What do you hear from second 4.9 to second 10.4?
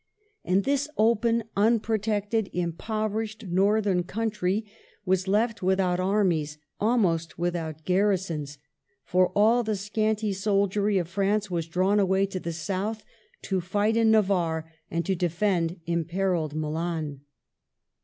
was left without armies, almost without garrisons; for all the scanty